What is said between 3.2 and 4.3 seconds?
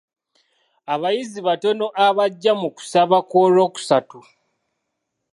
kw'olwokusatu.